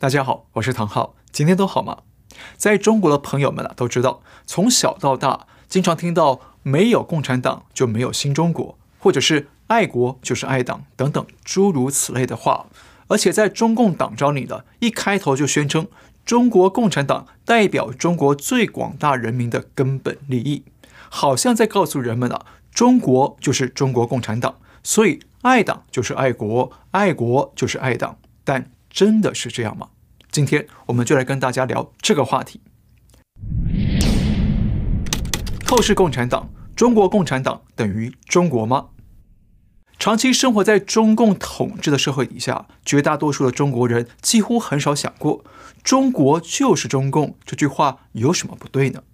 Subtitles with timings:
[0.00, 2.02] 大家好，我是唐浩，今天都好吗？
[2.56, 12.66] 在中国的朋友们啊，都知道，从小到大，经常听到没有共产党就没有新中国，或者是爱国就是爱党等等诸如此类的话。
[13.08, 15.88] 而且在中共党章里的一开头就宣称，
[16.24, 20.62] 中国共产党代表中国最广大人民的根本利益，
[21.08, 28.70] 好像在告诉人们啊，中国就是中国共产党，所以爱党就是爱国，爱国就是爱党，但。
[28.98, 29.90] 真的是这样吗？
[30.28, 32.60] 今天我们就来跟大家聊这个话题。
[35.64, 38.88] 透视共产党，中国共产党等于中国吗？
[40.00, 45.44] 长期生活在中共统治的社会底下，绝大多数的中国人几乎很少想过
[45.84, 49.04] “中国就是中共”这句话有什么不对呢？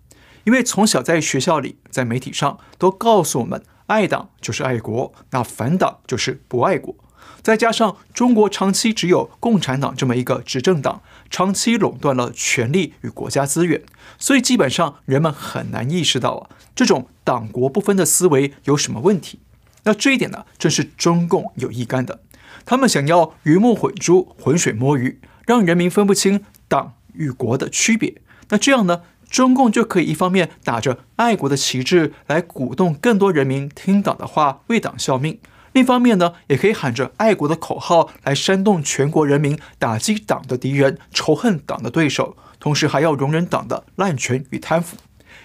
[0.44, 6.96] 因为从小在学校里、在媒体上都告诉我们，爱党就是爱国，那反党就是不爱国。
[7.42, 13.82] 再加上中国长期只有共产党这么一个执政党，长期垄断了权力与国家资源，
[14.18, 19.40] 所以基本上人们很难意识到啊，这种党国不分的思维有什么问题。
[19.82, 22.20] 那这一点呢，正是中共有意干的。
[22.64, 28.22] 他们想要鱼目混珠、浑水摸鱼，让人民分不清党与国的区别。
[28.48, 35.38] 那这样呢，中共就可以一方面打着爱国的旗帜来鼓动更多人民听党的话、为党效命。
[35.74, 44.96] 另一方面呢，也可以喊着爱国的口号来煽动全国人民打击党的敌人、仇恨党的对手，同时还要容忍党的滥权与贪腐。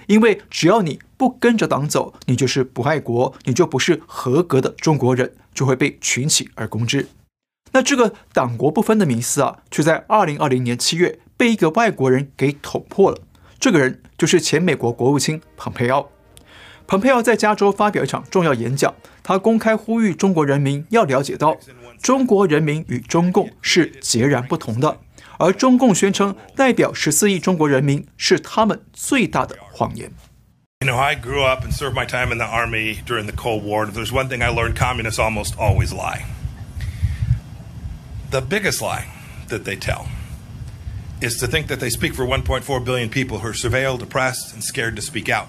[0.06, 7.08] 因为只要你不跟着党走，你就是不爱国，你就不是合格的中国人，就会被群起而攻之。
[7.72, 13.18] 那这个党国不分的迷思啊，却在二零二零年七月被一个外国人给捅破了。
[13.60, 16.08] 这个人就是前美国国务卿蓬佩奥。
[16.89, 21.57] 蓬佩奥在加州发表一场重要演讲，他公开呼吁中国人民要了解到，
[22.03, 24.99] 中国人民与中共是截然不同的，
[25.39, 30.13] 而中共宣称代表十四亿中国人民是他们最大的谎言。
[30.81, 33.87] You know, I grew up and served my time in the army during the Cold War.
[33.87, 36.27] If there's one thing I learned, communists almost always lie.
[38.31, 39.07] The biggest lie
[39.49, 40.09] that they tell
[41.23, 44.63] is to think that they speak for 1.4 billion people who are surveilled, oppressed, and
[44.63, 45.47] scared to speak out.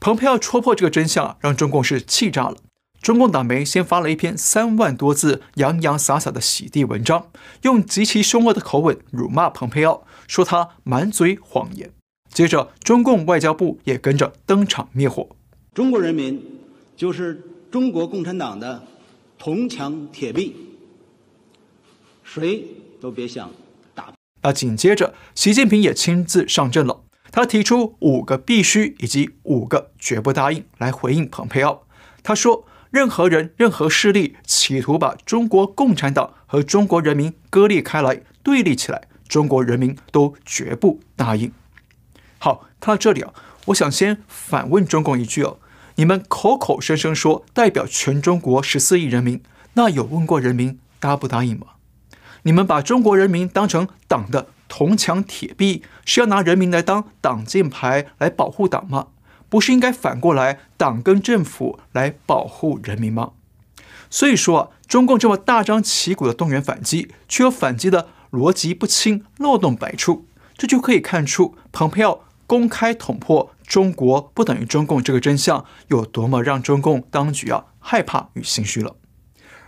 [0.00, 2.56] 蓬佩奥戳破这个真相啊，让中共是气炸了。
[3.02, 7.28] 中共党媒先发了一篇三万多字、洋洋洒洒的洗地文章，
[7.62, 11.92] 用极其凶恶的口吻辱骂蓬佩奥，说他满嘴谎言。
[12.32, 15.28] 接着，中共外交部也跟着登场灭火。
[15.74, 16.42] 中国人民
[16.96, 18.82] 就是中国共产党的
[19.38, 20.56] 铜墙铁壁，
[22.24, 22.64] 谁
[23.00, 23.50] 都别想
[23.94, 24.12] 打。
[24.42, 27.02] 那紧接着，习近平也亲自上阵了。
[27.32, 31.82] 他提出五个必须以及五个绝不答应来回应蓬佩奥。
[32.22, 41.52] 他说：“任何人、任何势力企图把中国共产党和中国人民割裂开来、对立起来，中国人民都绝不答应。”
[42.38, 43.32] 好，看到这里啊，
[43.66, 45.58] 我想先反问中共一句哦：
[45.94, 49.42] 你们口口声声说代表全中国十四亿人民，
[49.74, 51.66] 那有问过人民答不答应吗？
[52.42, 54.48] 你们把中国人民当成党的？
[54.70, 59.08] 铜墙铁壁是要拿人民来当挡箭牌来保护党吗？
[59.48, 63.32] 不是应该反过来，党跟政府来保护人民吗？
[64.08, 70.24] 所以说，中共这么大张旗鼓的动员反击，却又反击的逻辑不清、漏洞百出，
[70.56, 78.94] 这就可以看出蓬佩奥公开捅破“中国不等于中共”这个真相有多么让中共当局啊害怕与心虚了。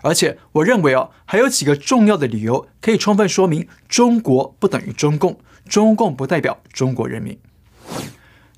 [0.02, 7.38] 而且，我认为啊，还有几个重要的理由可以充分说明中国不等于中共，中共不代表中国人民。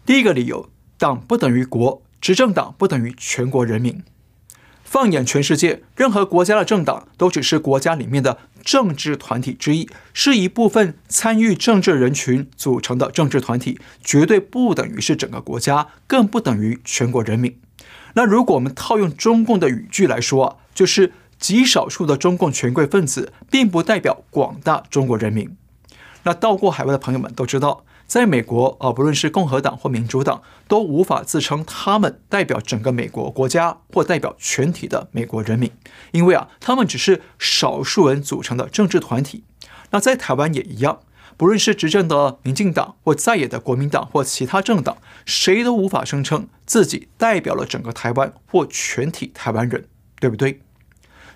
[0.07, 4.03] 第一个理由，党不等于国，执政党不等于全国人民。
[4.85, 17.59] 放眼全世界，任何国家的政党都只是国家里面的政治团体之一，是一部分参与政治人群组成的政治团体，绝对不等于是整个国家，更不等于全国人民。
[18.15, 21.13] 那如果我们套用中共的语句来说，就是。
[21.45, 25.55] 极少数的中共权贵分子，并不代表广大中国人民。
[26.23, 35.71] 那到过海外的朋友们都知道，在美国啊，不论是共和党或民主党，都无法自称他们代表整个美国国家或代表全体的美国人民，
[36.13, 39.45] 因为啊，他们只是少数人组成的政治团体。
[39.91, 41.01] 那在台湾也一样，
[41.37, 44.97] 不论是执政的民进党或在野的国民党或其他政党，
[45.27, 49.87] 谁都无法声称自己代表了整个台湾或全体台湾人，
[50.19, 50.63] 对不对？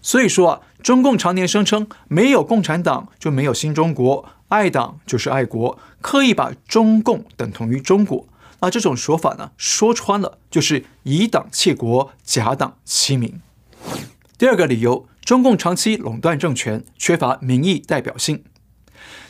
[0.01, 8.27] 所以说啊，中共常年声称没有共产党就没有新中国，爱党就是爱国，刻意把中共等同于中国。
[8.61, 13.41] 那这种说法呢，说穿了就是以党窃国，假党欺民。
[14.37, 18.43] 第二个理由，中共长期垄断政权，缺乏民意代表性。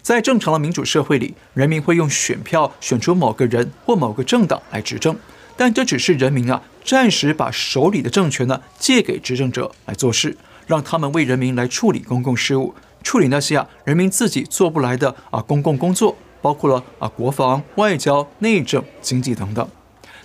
[0.00, 5.18] 在正常的民主社会里，人民会用选票选出某个人或某个政党来执政，
[5.56, 10.38] 但这只是人民啊暂时把手里的政权呢借给执政者来做事，
[10.68, 19.68] 让他们为人民来处理公共事务，处理那些啊人民自己做不来的啊公共工作，包括了啊国防、外交、内政、经济等等。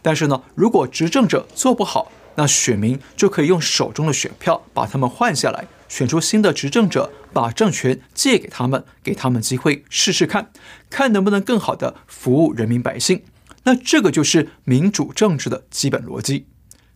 [0.01, 10.51] 但是呢，如果执政者做不好，那选民就可以用手中的选票把他们换下来，选出新的执政者，把政权借给他们，给他们机会试试看，
[10.89, 13.23] 看能不能更好的服务人民百姓。
[13.63, 16.47] 那这个就是民主政治的基本逻辑。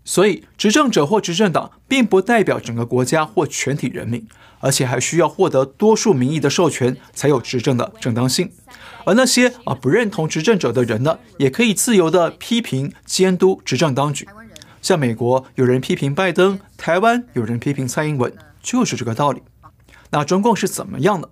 [0.10, 4.26] 所以，执政者或执政党并不代表整个国家或全体人民，
[4.62, 8.50] 而且还需要获得多数民意的授权才有执政的正当性。
[9.04, 14.26] 而那些啊不认同执政者的人呢，也可以自由地批评监督执政当局。
[14.82, 18.34] 像美国有人批评拜登，台湾有人批评蔡英文，
[18.64, 19.42] 就是这个道理。
[20.12, 21.30] 那中共是怎么样的？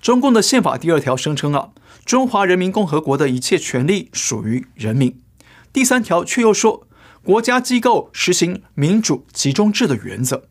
[0.00, 1.70] 中共的宪法第二条声称啊，
[2.04, 5.20] 中华人民共和国的一切权利属于人民。
[5.72, 6.86] 第三条却又说，
[7.24, 10.48] 国家机构实行民主集中制的原则。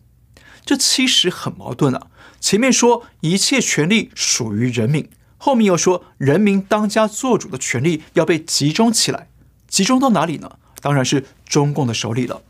[0.66, 2.08] 这其实很矛盾啊。
[2.40, 5.10] 前面说一切权利属于人民。
[5.38, 9.28] 后面又说，人民当家作主的权利要被集中起来，
[9.68, 10.58] 集中到哪里呢？
[10.82, 12.44] 当然是中共的手里了。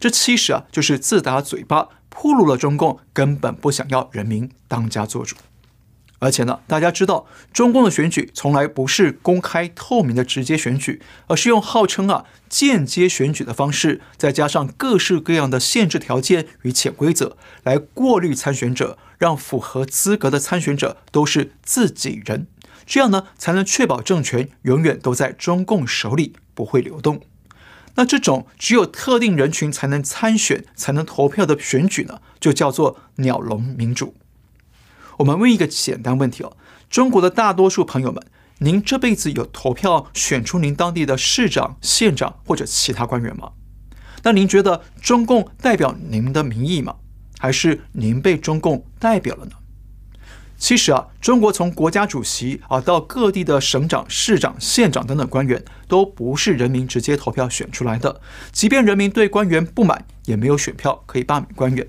[0.00, 5.36] 这其实啊，就是自打嘴巴，暴露了中共根本不想要人民当家作主。
[6.18, 18.98] 而且呢，大家知道，中共的选举从来不是公开透明的直接选举，而是用号称啊间接选举的方式，再加上各式各样的限制条件与潜规则，来过滤参选者。
[19.18, 22.46] 让符合资格的参选者都是自己人，
[22.86, 27.20] 这样呢才能确保政权永远都在中共手里，不会流动。
[27.96, 34.14] 那这种只有特定人群才能参选、才能投票的选举呢，就叫做鸟笼民主。
[35.18, 36.56] 我们问一个简单问题哦：
[36.88, 38.22] 中国的大多数朋友们，
[38.58, 43.50] 您这辈子有投票选出您当地的市长、县长或者其他官员吗？
[44.22, 46.96] 那您觉得中共代表您的民意吗？
[47.38, 49.52] 还是您被中共代表了呢？
[50.56, 58.20] 其实啊，中国从国家主席啊到各地的省长、市长、县长等等官员，都不是人民直接投票选出来的。
[58.52, 61.86] 即便人民对官员不满，也没有选票可以罢免官员。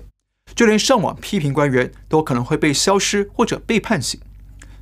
[0.60, 4.20] 就连上网批评官员，都可能会被消失或者被判刑。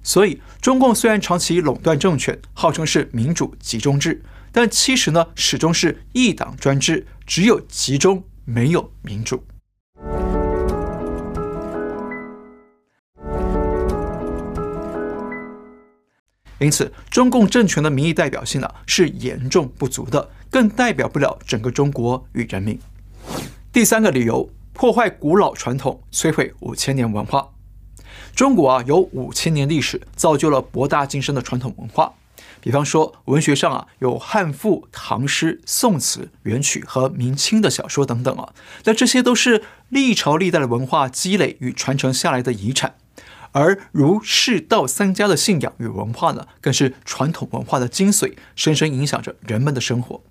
[0.02, 4.20] 所以，中共虽然长期垄断政权，号称是民主集中制，
[4.50, 9.44] 但其实呢，始终是一党专制，只有集中，没有民主。
[16.58, 22.76] 因此，中共政权的民意代表性呢是严重不足的，更代表不了整个中国与人民。
[23.72, 27.48] 第三个理由，破坏古老传统，摧毁五千年文化。
[28.32, 32.14] 中国啊有五千年历史，造就了博大精深的传统文化。
[32.60, 38.54] 比方说，文学上啊有汉赋、唐诗、宋词、元曲和明清的小说等等啊，
[38.84, 42.94] 那这些都是历朝历代的文化积累与传承下来的遗产。
[43.50, 50.22] 而儒释道三家的信仰与文化呢，更是传统文化的精髓，深深影响着人们的生活。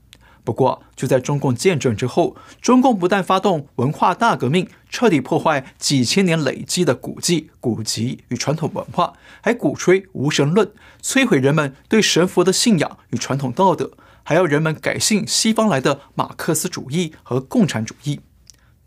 [0.47, 9.11] 不过，就在中共建政之后，中共不但发动文化大革命，彻底破坏几千年累积的古迹、古籍与传统文化，
[9.41, 10.71] 还鼓吹无神论，
[11.03, 13.91] 摧毁人们对神佛的信仰与传统道德，
[14.23, 18.21] 还要人们改信西方来的马克思主义和共产主义。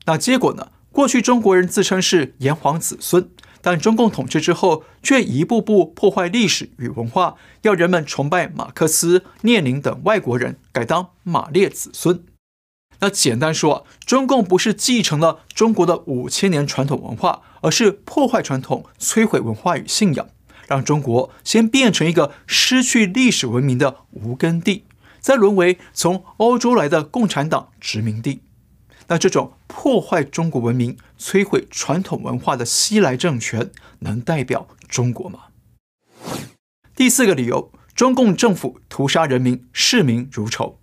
[0.07, 0.69] 那结果呢？
[0.91, 3.29] 过去中国人自称是炎黄子孙。
[3.63, 12.25] 但中共统治之后，却一步步破坏历史与文化，要人们崇拜马克思、列宁等外国人，改当马列子孙。
[13.01, 20.29] 那简单说，中共不是继承了中国的五千年传统文化，而是破坏传统、摧毁文化与信仰，
[20.67, 24.85] 让中国先变成一个失去历史文明的无根地，
[25.19, 28.41] 再沦为从欧洲来的共产党殖民地。
[29.11, 35.47] 那这种破坏中国文明、摧毁传统文化的西来政权，能代表中国吗？
[36.95, 40.79] 第四个理由，中共政府屠杀人民，视民如仇。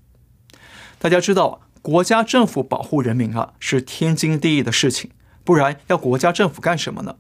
[1.00, 5.12] 大家知道，国家政府保护人民啊，是天经地义的事情，
[5.46, 7.16] 不然要国家政府干什么呢？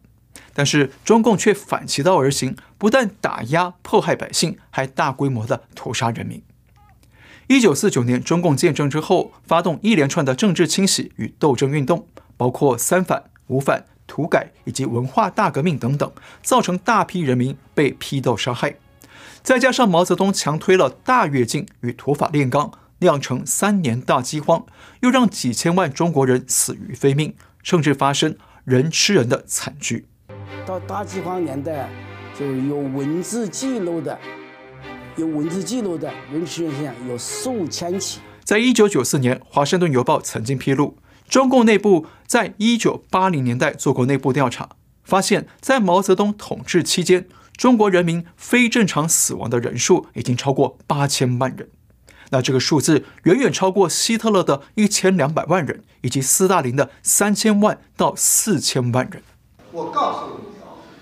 [0.53, 6.43] 但是中共却反其道而行，不但打压迫害百姓，还大规模的屠杀人民。
[7.47, 16.11] 一九四九年，中共建政之后，发动一连串的政治清洗与斗争运动，包括三反、五反、土改以及文化大革命等等，
[16.41, 18.75] 造成大批人民被批斗杀害。
[19.41, 24.65] 再加上毛泽东强推了大跃进与土法炼钢，酿成三年大饥荒，
[24.99, 28.35] 又让几千万中国人死于非命，甚至发生
[28.65, 30.05] 人吃人的惨剧。
[30.65, 31.89] 到大饥荒年代。
[32.37, 34.15] 就有文字记录的，
[35.17, 38.19] 有文字记录的人吃人现象有数千起。
[38.43, 40.95] 在一九九四年，《华盛顿邮报》曾经披露，
[41.27, 44.69] 中共内部在一九八零年代做过内部调查，
[45.03, 51.69] 发现，在毛泽东统治期间，中国人民非正常死亡的人数已经超过八千万人。
[52.29, 59.23] 那这个数字远远超过希特勒的一千两百万人，以及斯大林的三千万到四千万人。
[59.71, 60.47] 我告诉你。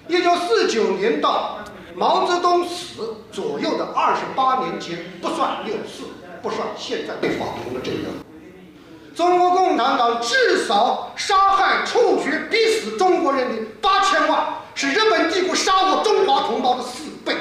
[0.08, 1.65] 一九四九年到
[1.98, 6.04] 毛泽东死左右的二十八年间，不算六四，
[6.42, 8.10] 不算现在被法庭的这个，
[9.16, 17.34] 中国共产党至少杀害、处决、逼死中国人民八千万，是日本帝国杀我中华同胞的四倍。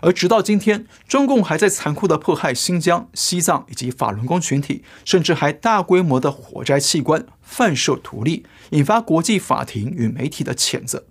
[0.00, 11.02] 而直到今天，中共还在残酷地迫害新疆、西藏以及法轮功群体，甚至还大规模的火摘器官、贩售图利，引发国际法庭与媒体的谴责。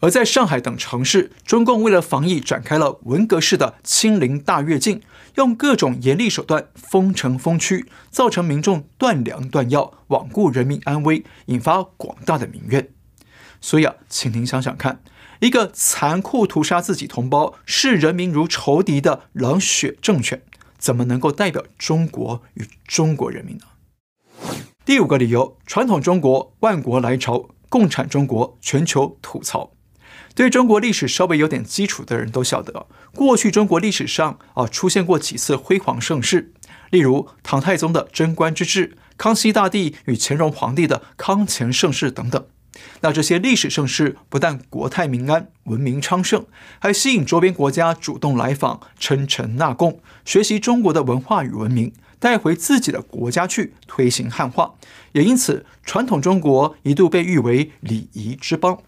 [0.00, 5.02] 而在上海等城市，中共为了防疫，展开了文革式的清零大跃进，
[5.34, 12.88] 用各种严厉手段封城封区，造成民众断粮断药，罔顾人民安危，引发广大的民怨。
[13.60, 15.02] 所以啊，请您想想看，
[15.40, 20.40] 一个残酷屠杀自己同胞、视人民如仇敌的冷血政权，
[20.78, 23.64] 怎么能够代表中国与中国人民呢？
[24.86, 29.72] 第五个理由：传统中国万国来朝，共产中国全球吐槽。
[30.40, 36.54] 对中国历史稍微有点基础的人都晓得，过去中国历史上啊出现过几次辉煌盛世，
[36.88, 42.42] 例如唐太宗的贞观之治、康熙大帝与乾隆皇帝的康乾盛世等等。
[43.02, 46.46] 那这些历史盛世不但国泰民安、文明昌盛，
[46.78, 54.72] 还吸引周边国家主动来访、称臣纳贡，学习中国的文化与文明，带回自己的国家去推行汉化。
[55.12, 58.78] 也因此，传统中国一度被誉为礼仪之邦。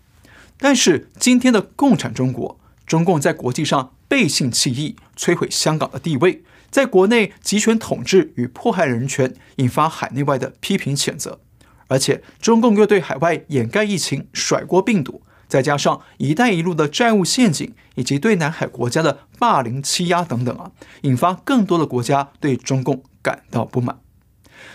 [0.64, 11.40] 但是今天的共产中国，中共在国际上背信弃义，摧毁香港的地位，在国内集权统治与迫害人权，引发海内外的批评谴责。
[11.88, 23.99] 而且中共又对海外掩盖疫情、甩锅病毒，再加上“一带一路”的债务陷阱，以及对南海国家的霸凌欺压等等啊，引发更多的国家对中共感到不满。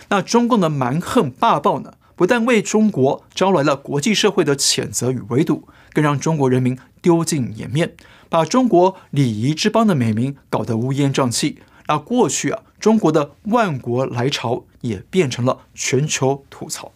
[0.10, 5.70] 那中共的蛮横霸道呢，不但为中国招来了国际社会的谴责与围堵。
[5.94, 7.96] 更让中国人民丢尽颜面，
[8.30, 11.58] 把中国礼仪之邦的美名搞得乌烟瘴气。
[11.88, 16.92] 那过去啊，中国的万国来朝也变成了全球吐槽。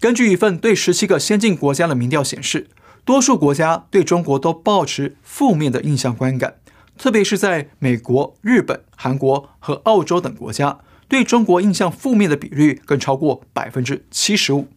[0.00, 2.66] 根据一份对十七个先进国家的民调显示，
[3.04, 6.56] 多数国家对中国都抱持负面的印象观感，
[6.98, 14.68] 特别是在美国、日本、韩国和澳洲等国家，对中国印象负面的比率更超过百分之七十五。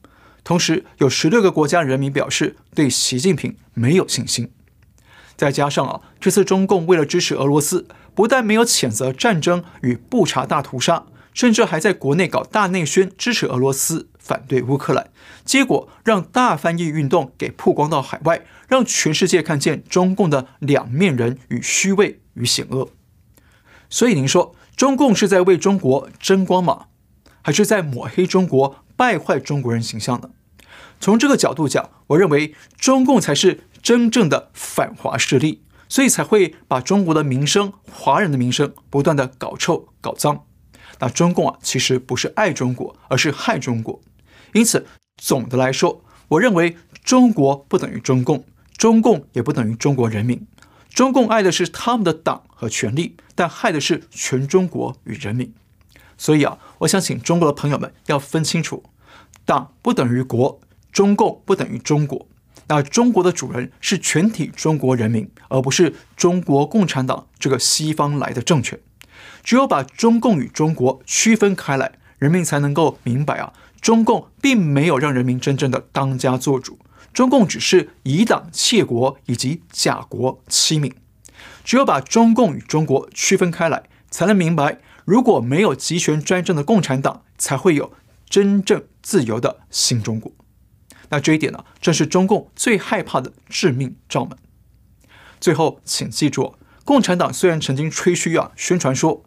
[0.43, 4.51] 同时，有十六个国家人民表示对习近平没有信心。
[5.37, 15.11] 再加上啊，这次中共为了支持俄罗斯，不但没有谴责战争与布查大屠杀，甚至还在国内搞大内宣，支持俄罗斯，反对乌克兰。
[15.45, 22.89] 结果让大翻译运动给曝光到海外，让全世界看见中共的两面人与虚伪与险恶。
[23.87, 26.87] 所以您说，中共是在为中国争光吗？
[27.41, 28.83] 还是在抹黑中国？
[28.95, 30.29] 败坏中国人形象呢，
[30.99, 40.45] 从这个角度讲，我认为中共才是真正的反华势力，所以才会把中国的名声、华人的名声不断的搞臭、搞脏。
[40.99, 43.99] 那中共啊，其实不是爱中国，而是害中国。
[44.53, 44.85] 因此，
[45.17, 48.45] 总的来说，我认为中国不等于中共，
[48.77, 50.45] 中共也不等于中国人民。
[50.93, 55.51] 中共爱的是他们的党和权力，但害的是全中国与人民。
[56.17, 58.83] 所以啊，我想请中国的朋友们要分清楚，
[59.43, 62.27] 党不等于国，中共不等于中国。
[62.67, 68.79] 那中国的主人是全体中国人民，而不是中国共产党这个西方来的政权。
[69.43, 76.77] 只有把中共与中国区分开来，人民才能够明白啊，中共并没有让人民真正的当家作主，
[77.13, 80.93] 中共只是以党窃国以及假国欺民。
[81.63, 84.79] 只有把中共与中国区分开来，才能明白。
[85.05, 87.93] 如果没有集权专政的共产党，才会有
[88.29, 90.31] 真正自由的新中国。
[91.09, 94.37] 那这一点呢，正是中共最害怕的致命罩门。
[95.39, 96.55] 最后，请记住，
[96.85, 99.23] 共产党虽然曾经吹嘘啊，宣传说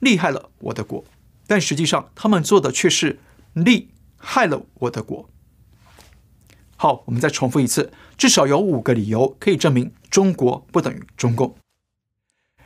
[0.00, 1.04] 厉害了我的国，
[1.46, 3.20] 但实际上他们做的却是
[3.54, 5.28] 厉害了我的国。
[6.82, 11.54] 好，我们再重复一次，至少有五个理由可以证明中国不等于中共。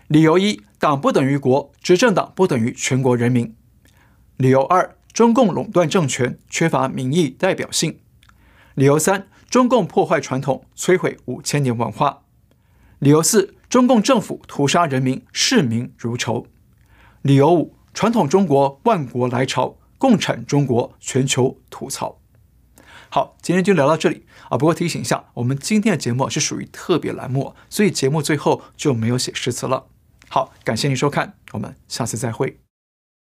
[0.07, 3.55] 理由一：党不等于国，执政党不等于全国人民。
[4.39, 7.99] 理由二：中共垄断政权，缺乏民意代表性。
[8.75, 12.23] 理由三：中共破坏传统，摧毁五千年文化。
[13.01, 16.47] 理由四：中共政府屠杀人民，视民如仇。
[17.21, 22.19] 理由五：传统中国万国来朝，共产中国全球吐槽。
[23.17, 24.59] 好，今天就聊到这里啊。
[24.59, 29.87] 不过提醒一下，我们今天的节目是属于特别栏目，所以节目最后就没有写诗词了。
[30.29, 32.66] 好，感谢您收看，我们下次再会。